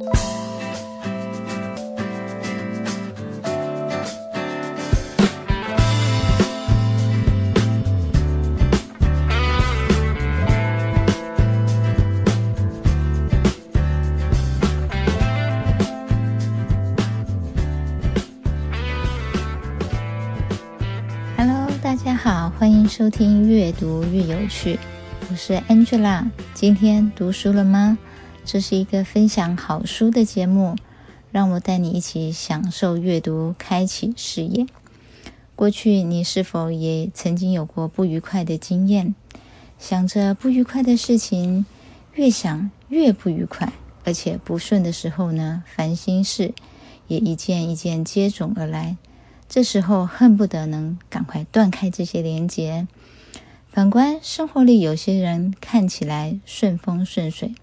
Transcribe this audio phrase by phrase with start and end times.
[0.00, 0.06] Hello，
[21.82, 24.78] 大家好，欢迎收听阅读越有趣，
[25.28, 26.24] 我是 Angela。
[26.54, 27.98] 今天读书了吗？
[28.50, 30.74] 这是一个分享好书的节目，
[31.30, 34.66] 让我带你一起享受阅读，开启视野。
[35.54, 39.14] 过去你是否也曾经有过不愉快的经验？
[39.78, 41.66] 想着不愉快的事情，
[42.14, 43.70] 越想越不愉快，
[44.04, 46.54] 而且不顺的时候呢，烦心事
[47.06, 48.96] 也一件一件接踵而来。
[49.46, 52.88] 这时候恨不得能赶快断开这些连结。
[53.70, 57.54] 反观生活里，有些人看起来顺风顺水、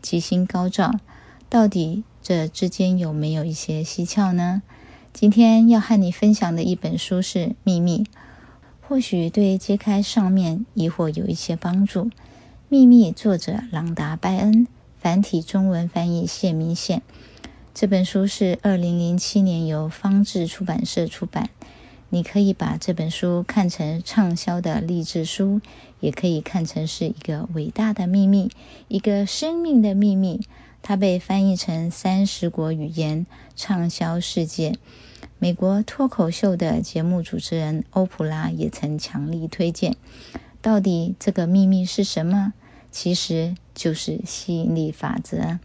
[0.00, 1.00] 吉星高照，
[1.48, 4.62] 到底这之间有没有一些蹊跷呢？
[5.12, 8.04] 今天要和你分享的一本书是《秘密》，
[8.80, 12.04] 或许对揭开上面疑惑有一些帮助。
[12.68, 14.66] 《秘密》作者朗达·拜恩，
[15.00, 17.02] 繁体中文翻译谢明宪。
[17.74, 21.48] 这本书是二零零七年由方志出版社出版。
[22.10, 25.60] 你可以把这本书看成畅销的励志书，
[26.00, 28.50] 也可以看成是一个伟大的秘密，
[28.88, 30.40] 一个生命的秘密。
[30.80, 34.78] 它被翻译成三十国语言，畅销世界。
[35.38, 39.96] 美国脱口秀的节目主持人欧普拉也曾强力推荐。
[40.62, 42.54] 到底这个秘密是什么？
[42.90, 45.58] 其实就是吸引力法则。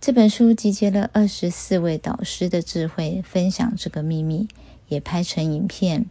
[0.00, 4.48] 这本书集结了二十四位导师的智慧，分享这个秘密，
[4.88, 6.06] 也拍成影片。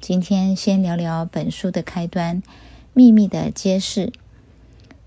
[0.00, 2.42] 今天先聊聊本书的开端，
[2.92, 4.12] 秘密的揭示。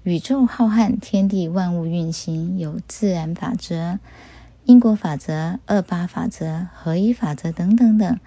[0.04, 4.00] 宇宙浩瀚，天地万物运行，有自然法则、
[4.66, 8.20] 因果法则、二八法则、合一法则等等等，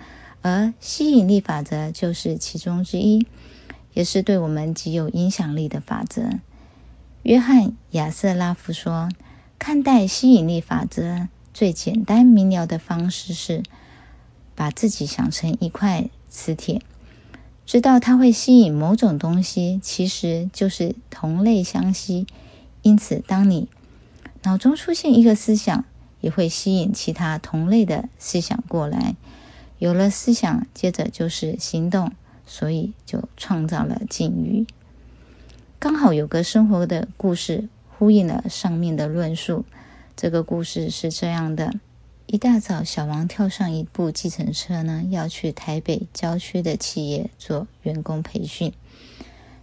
[0.43, 3.27] 而吸引力法则就是其中之一，
[3.95, 6.31] 也是对我们极有影响力的法则。
[7.23, 9.09] 约翰·亚瑟拉夫说。
[9.61, 13.65] 看待吸引力法则最简单明了的方式是，
[14.59, 16.83] 把自己想成一块磁铁，
[17.65, 22.27] 知道它会吸引某种东西，其实就是同类相吸。
[22.83, 23.69] 因此，当你
[24.43, 25.85] 脑中出现一个思想，
[26.21, 29.15] 也会吸引其他同类的思想过来。
[29.79, 32.11] 有了思想，接着就是行动，
[32.45, 34.67] 所以就创造了境遇。
[35.79, 37.69] 刚好有个生活的故事。
[38.01, 39.65] 呼应了上面的论述。
[40.15, 41.75] 这个故事是这样的：
[42.31, 48.75] 一大早，小王跳上一部计程车呢，要去台北郊区的企业做员工培训。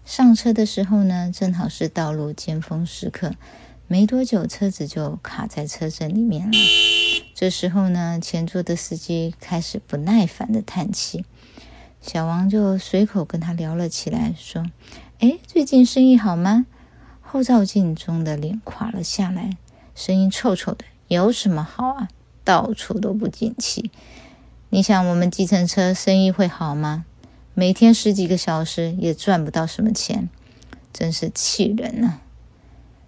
[0.03, 3.35] 上车的时候呢，正好是道路尖峰时刻，
[3.87, 6.57] 没多久车子就卡在车阵里面了。
[7.35, 11.23] 这时候呢，前座的司机开始不耐烦的叹气，
[12.01, 14.65] 小王就随口跟他聊了起来，说
[15.21, 16.65] ：“哎，最近生意好吗？”
[17.21, 19.55] 后照镜中的脸垮了下来，
[19.93, 22.09] 声音臭臭的：“有什么好啊？
[22.45, 23.91] 到处都不景气。
[24.69, 27.03] 你想我们计程车生意会好吗？
[27.53, 30.29] 每天十几个小时也赚不到什么钱，
[30.93, 32.21] 真是气人啊！”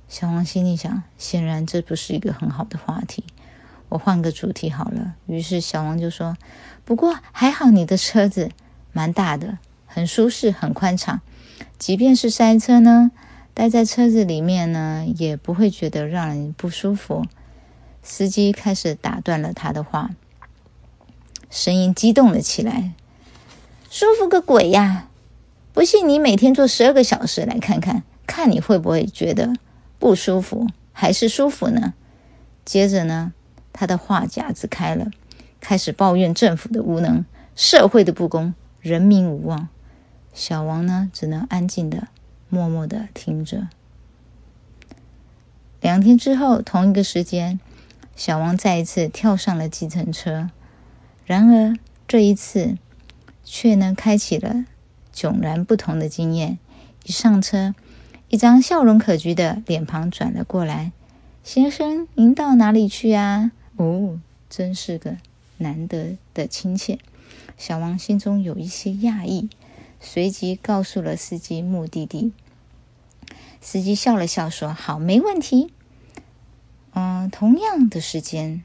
[0.10, 3.24] 小王心里想：显然这不是一个很好的话题，
[3.90, 5.16] 我换个主题好了。
[5.26, 6.36] 于是小王就说
[6.84, 8.50] ：“不过还好你的车子
[8.94, 11.22] 蛮大的，很舒适，很宽敞，
[11.78, 13.12] 即便是塞车呢。”
[13.54, 17.26] 待在车子里面呢，也不会觉得让人不舒服。
[18.10, 20.12] 司机开始打断了他的话，
[21.50, 22.94] 声音激动了起来
[23.92, 25.10] ：“舒服个鬼呀！
[25.74, 29.54] 不信你每天坐十二个小时来看看，看你会不会觉得
[30.00, 31.94] 不舒服还是舒服呢？”
[32.64, 33.34] 接着呢，
[33.74, 35.12] 他的话匣子开了，
[35.60, 37.26] 开始抱怨政府的无能、
[37.56, 39.68] 社会的不公、人民无望。
[40.34, 42.08] 小王呢，只能安静的。
[42.50, 43.68] 默默的听着。
[45.82, 47.60] 两天之后，同一个时间，
[48.18, 50.50] 小王再一次跳上了计程车。
[51.28, 51.78] 然而
[52.08, 52.76] 这一次，
[53.46, 54.66] 却呢开启了
[55.14, 56.58] 迥然不同的经验。
[57.06, 57.76] 一上车，
[58.30, 60.92] 一张笑容可掬的脸庞转了过来
[61.46, 64.20] ：“先生，您到哪里去啊？”哦，
[64.50, 65.18] 真是个
[65.58, 66.98] 难得的亲切。
[67.56, 69.48] 小王心中有一些讶异。
[70.00, 72.32] 随即告诉了司机目的地。
[73.62, 75.72] 司机笑了笑说：“好，没问题。”
[77.00, 78.64] 嗯，同样的时间，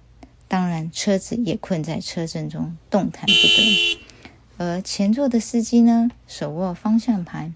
[0.48, 4.00] 当然车子也困在车阵中，动弹不得。
[4.56, 7.54] 而前座的司机呢，手握方向盘，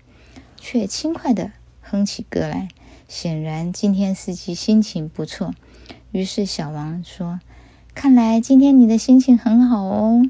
[0.58, 2.68] 却轻快的哼起歌来，
[3.08, 5.54] 显然今天司机心情不错。
[6.12, 7.40] 于是小王说
[7.94, 10.28] ：“看来今天你的心情很好哦。”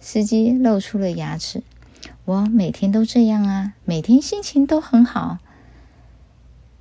[0.00, 1.62] 司机露出了牙齿
[2.26, 5.38] ：“我每天都这样啊，每天心情都很好。”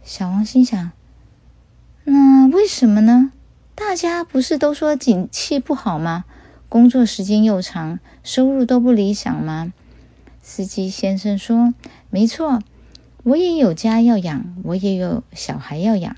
[0.04, 0.92] 小王心想
[2.10, 3.34] ：“那为什么呢？
[3.76, 6.24] 大家不是都说景气不好吗？
[6.70, 9.74] 工作时间又长，收入都不理想吗？”
[10.42, 11.74] 司机先生说
[12.10, 12.64] ：“没错，
[13.24, 16.16] 我也有家要养，我也有小孩要养，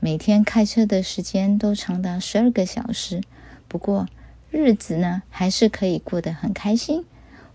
[0.00, 3.22] 每天开车的时间都长达十二个小时。
[3.68, 4.06] 不过
[4.50, 7.06] 日子呢，还是可以过得很开心。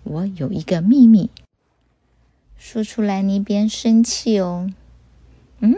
[0.01, 1.29] 我有一个秘密，
[2.57, 4.71] 说出来你别生气哦。”
[5.62, 5.75] 嗯，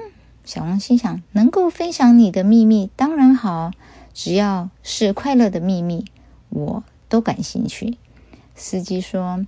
[0.50, 3.70] 小王心想，能够分享你的秘密当然好，
[4.16, 6.06] 只要是快乐的秘密，
[6.50, 8.00] 我都感兴趣。
[8.56, 9.46] 司机说。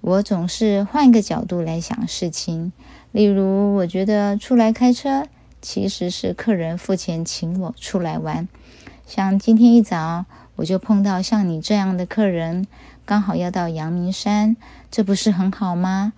[0.00, 2.72] 我总是换个角度来想事情，
[3.10, 5.26] 例如，我觉得出来开车
[5.62, 8.46] 其实是客人付钱请我出来玩。
[9.06, 12.66] 像今天一早，我就碰到像你这样的客人，
[13.06, 14.56] 刚好要到阳明山，
[14.90, 16.12] 这不是很好吗？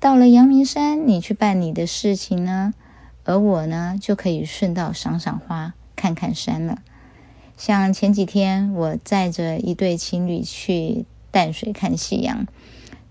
[0.00, 2.72] 到了阳明山，你去办你的事情呢，
[3.26, 6.78] 而我呢，就可以顺道赏赏花，看看山了。
[7.56, 12.46] 像前几天，我载着一对情侣去淡水看夕阳。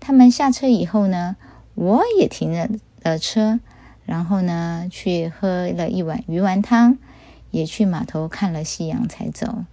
[0.00, 1.36] 他们下车以后呢，
[1.74, 2.66] 我也停了
[3.02, 3.60] 了车，
[4.06, 6.96] 然后呢去喝了一碗鱼丸汤，
[7.50, 9.64] 也去码头看了夕阳才走。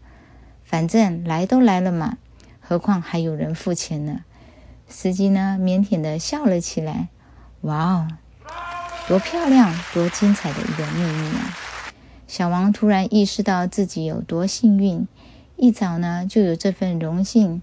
[0.66, 2.18] 反正来都来了嘛，
[2.60, 4.26] 何况还有人付钱呢。
[4.90, 7.08] 司机呢腼腆的笑了起来。
[7.62, 8.08] 哇哦，
[9.06, 11.54] 多漂亮，多精彩的一个秘密啊！
[12.26, 15.06] 小王突然意识到自己有多幸运，
[15.58, 17.62] 一早呢就有这份荣幸。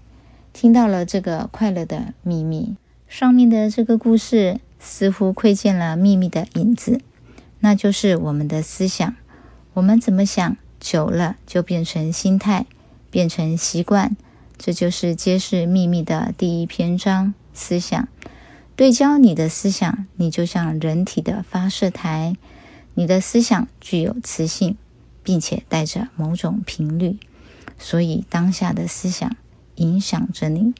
[0.53, 2.75] 听到了这个快乐的秘密，
[3.07, 7.01] 上面的这个故事似乎窥见了秘密的影子，
[7.59, 9.15] 那就是我们的思想。
[9.73, 12.67] 我们怎么想，久了就变成心态，
[13.09, 14.15] 变成习惯。
[14.57, 18.07] 这就是揭示秘密的第一篇章：思想。
[18.81, 22.35] 对焦你的思想，你就像人体的发射台，
[22.95, 24.75] 你的思想具有磁性，
[25.21, 27.19] 并且带着某种频率，
[27.77, 29.35] 所以当下的思想。
[29.75, 30.73] 影响着你，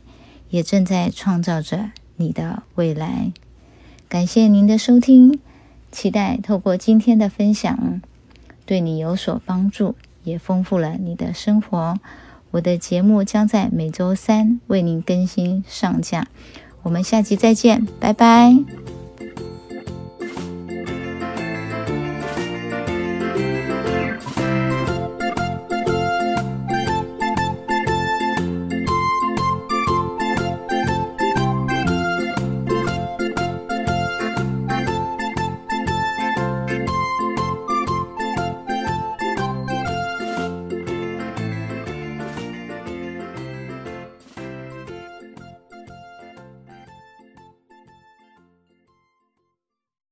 [0.50, 3.32] 也正在创造着你的未来。
[4.10, 5.40] 感谢您的收听，
[5.92, 8.02] 期待透过今天的分享，
[8.66, 9.94] 对你有所帮助，
[10.24, 12.00] 也丰富了你的生活。
[12.50, 16.30] 我的节目将在每周三为您更新上架，
[16.84, 18.56] 我们下集再见，拜拜。